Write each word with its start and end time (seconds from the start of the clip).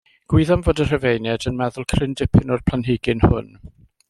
Gwyddom 0.33 0.63
fod 0.67 0.79
y 0.85 0.87
Rhufeiniaid 0.91 1.45
yn 1.51 1.59
meddwl 1.59 1.87
cryn 1.93 2.17
dipyn 2.23 2.57
o'r 2.57 2.65
planhigyn 2.71 3.23
hwn. 3.29 3.55